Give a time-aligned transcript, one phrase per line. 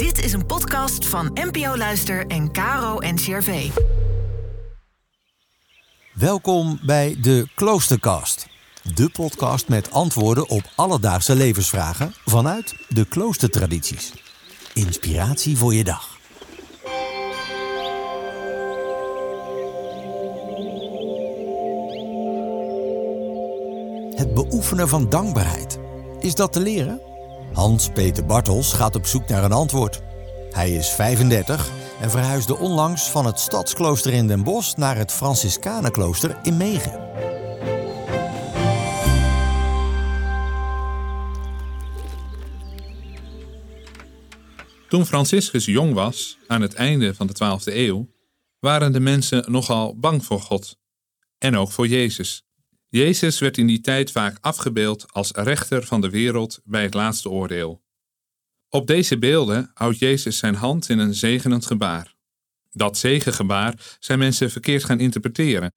[0.00, 3.70] Dit is een podcast van NPO Luister en Caro NCRV.
[6.14, 8.46] Welkom bij de Kloostercast.
[8.94, 14.12] De podcast met antwoorden op alledaagse levensvragen vanuit de kloostertradities.
[14.74, 16.18] Inspiratie voor je dag.
[24.16, 25.78] Het beoefenen van dankbaarheid.
[26.20, 27.09] Is dat te leren?
[27.52, 30.02] Hans-Peter Bartels gaat op zoek naar een antwoord.
[30.50, 36.38] Hij is 35 en verhuisde onlangs van het stadsklooster in Den Bosch naar het Franciscanenklooster
[36.42, 37.08] in Megen.
[44.88, 48.08] Toen Franciscus jong was, aan het einde van de 12e eeuw,
[48.58, 50.76] waren de mensen nogal bang voor God
[51.38, 52.44] en ook voor Jezus.
[52.90, 57.30] Jezus werd in die tijd vaak afgebeeld als rechter van de wereld bij het laatste
[57.30, 57.82] oordeel.
[58.68, 62.14] Op deze beelden houdt Jezus zijn hand in een zegenend gebaar.
[62.70, 65.72] Dat zegengebaar zijn mensen verkeerd gaan interpreteren.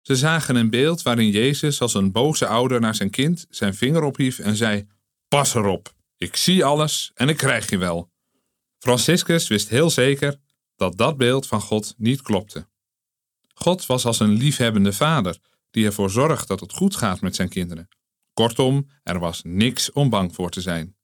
[0.00, 4.02] Ze zagen een beeld waarin Jezus als een boze ouder naar zijn kind zijn vinger
[4.02, 4.86] ophief en zei:
[5.28, 8.10] Pas erop, ik zie alles en ik krijg je wel.
[8.78, 10.40] Franciscus wist heel zeker
[10.76, 12.66] dat dat beeld van God niet klopte.
[13.54, 15.38] God was als een liefhebbende vader
[15.72, 17.88] die ervoor zorgt dat het goed gaat met zijn kinderen.
[18.32, 20.96] Kortom, er was niks om bang voor te zijn.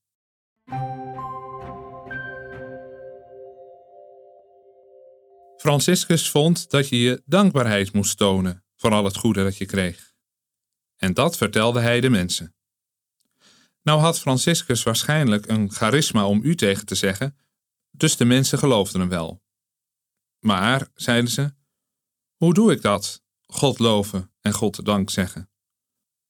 [5.56, 10.12] Franciscus vond dat je je dankbaarheid moest tonen voor al het goede dat je kreeg.
[10.96, 12.54] En dat vertelde hij de mensen.
[13.82, 17.38] Nou had Franciscus waarschijnlijk een charisma om u tegen te zeggen,
[17.90, 19.42] dus de mensen geloofden hem wel.
[20.38, 21.54] Maar, zeiden ze,
[22.36, 23.22] hoe doe ik dat?
[23.52, 25.50] God loven en God dank zeggen.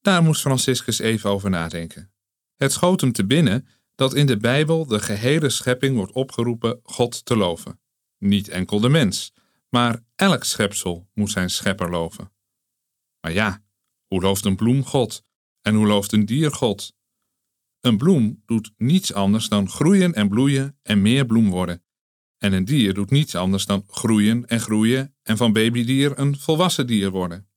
[0.01, 2.11] Daar moest Franciscus even over nadenken.
[2.55, 7.25] Het schoot hem te binnen dat in de Bijbel de gehele schepping wordt opgeroepen God
[7.25, 7.79] te loven.
[8.17, 9.33] Niet enkel de mens,
[9.69, 12.31] maar elk schepsel moet zijn schepper loven.
[13.21, 13.63] Maar ja,
[14.07, 15.25] hoe looft een bloem God
[15.61, 16.93] en hoe looft een dier God?
[17.79, 21.83] Een bloem doet niets anders dan groeien en bloeien en meer bloem worden.
[22.39, 26.87] En een dier doet niets anders dan groeien en groeien en van babydier een volwassen
[26.87, 27.49] dier worden.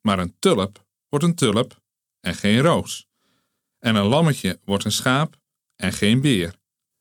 [0.00, 1.82] Maar een tulp wordt een tulp
[2.20, 3.08] en geen roos.
[3.78, 5.40] En een lammetje wordt een schaap
[5.76, 6.54] en geen beer.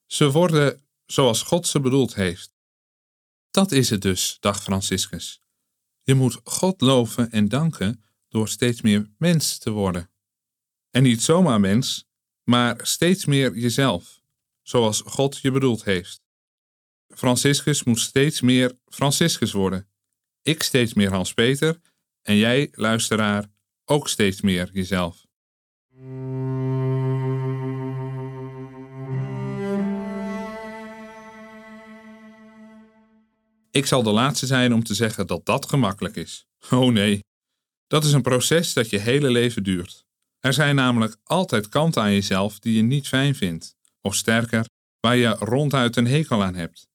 [0.05, 2.55] Ze worden zoals God ze bedoeld heeft.
[3.51, 5.41] Dat is het dus, dacht Franciscus.
[6.03, 10.09] Je moet God loven en danken door steeds meer mens te worden.
[10.89, 12.05] En niet zomaar mens,
[12.43, 14.21] maar steeds meer jezelf,
[14.61, 16.22] zoals God je bedoeld heeft.
[17.15, 19.87] Franciscus moet steeds meer Franciscus worden.
[20.41, 21.79] Ik steeds meer Hans-Peter
[22.21, 23.45] en jij, luisteraar,
[23.85, 25.25] ook steeds meer jezelf.
[33.71, 36.47] Ik zal de laatste zijn om te zeggen dat dat gemakkelijk is.
[36.69, 37.19] Oh nee,
[37.87, 40.05] dat is een proces dat je hele leven duurt.
[40.39, 44.65] Er zijn namelijk altijd kanten aan jezelf die je niet fijn vindt, of sterker,
[44.99, 46.91] waar je ronduit een hekel aan hebt.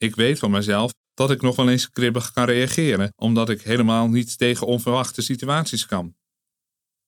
[0.00, 4.08] Ik weet van mezelf dat ik nog wel eens kribbig kan reageren, omdat ik helemaal
[4.08, 6.14] niet tegen onverwachte situaties kan.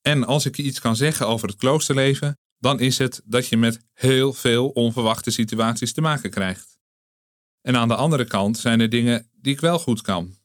[0.01, 3.81] En als ik iets kan zeggen over het kloosterleven, dan is het dat je met
[3.93, 6.79] heel veel onverwachte situaties te maken krijgt.
[7.61, 10.37] En aan de andere kant zijn er dingen die ik wel goed kan.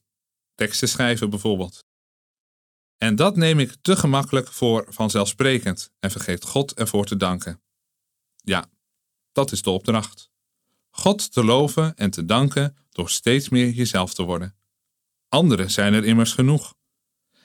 [0.55, 1.85] Teksten schrijven bijvoorbeeld.
[2.97, 7.61] En dat neem ik te gemakkelijk voor vanzelfsprekend en vergeet God ervoor te danken.
[8.35, 8.69] Ja,
[9.31, 10.29] dat is de opdracht.
[10.99, 14.55] God te loven en te danken door steeds meer jezelf te worden.
[15.27, 16.75] Anderen zijn er immers genoeg.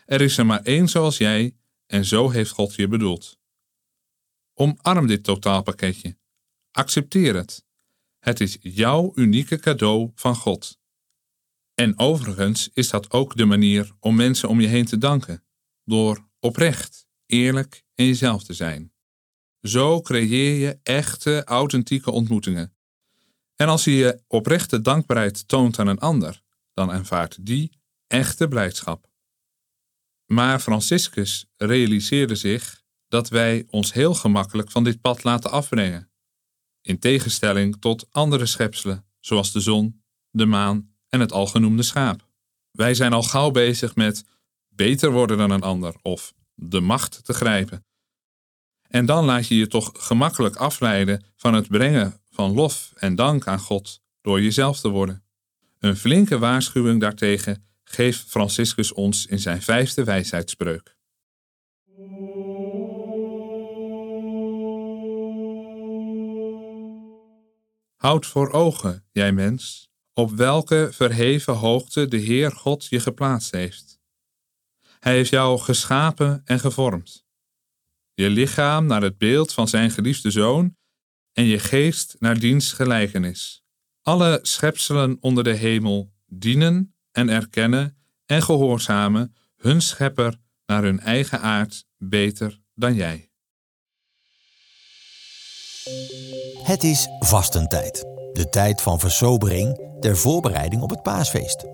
[0.04, 3.38] Er is er maar één zoals jij en zo heeft God je bedoeld.
[4.54, 6.18] Omarm dit totaalpakketje.
[6.70, 7.64] Accepteer het.
[8.18, 10.78] Het is jouw unieke cadeau van God.
[11.74, 15.44] En overigens is dat ook de manier om mensen om je heen te danken,
[15.84, 18.92] door oprecht, eerlijk en jezelf te zijn.
[19.60, 22.76] Zo creëer je echte, authentieke ontmoetingen
[23.62, 26.42] en als je je oprechte dankbaarheid toont aan een ander,
[26.74, 27.72] dan aanvaardt die
[28.06, 29.10] echte blijdschap.
[30.26, 36.10] Maar Franciscus realiseerde zich dat wij ons heel gemakkelijk van dit pad laten afbrengen,
[36.80, 42.28] in tegenstelling tot andere schepselen, zoals de zon, de maan en het algenoemde schaap.
[42.70, 44.24] Wij zijn al gauw bezig met
[44.68, 47.84] beter worden dan een ander of de macht te grijpen.
[48.88, 53.46] En dan laat je je toch gemakkelijk afleiden van het brengen van lof en dank
[53.46, 55.24] aan God door jezelf te worden.
[55.78, 60.96] Een flinke waarschuwing daartegen geeft Franciscus ons in zijn vijfde wijsheidsspreuk.
[67.96, 74.00] Houd voor ogen, jij mens, op welke verheven hoogte de Heer God je geplaatst heeft.
[75.00, 77.24] Hij heeft jou geschapen en gevormd.
[78.14, 80.76] Je lichaam naar het beeld van zijn geliefde zoon
[81.32, 83.62] en je geest naar diens gelijkenis.
[84.02, 87.96] Alle schepselen onder de hemel dienen en erkennen
[88.26, 93.30] en gehoorzamen hun schepper naar hun eigen aard beter dan jij.
[96.62, 98.00] Het is vastentijd,
[98.32, 101.64] de tijd van versobering ter voorbereiding op het paasfeest.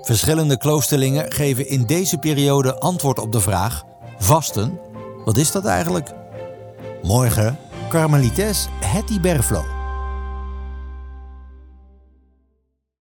[0.00, 3.82] Verschillende kloosterlingen geven in deze periode antwoord op de vraag:
[4.18, 4.80] vasten,
[5.24, 6.10] wat is dat eigenlijk?
[7.02, 7.58] Morgen,
[7.88, 9.77] Carmelites Hetty Berflo.